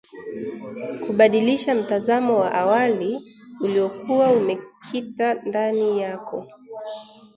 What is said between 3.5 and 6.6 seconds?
uliokuwa umekita ndani yako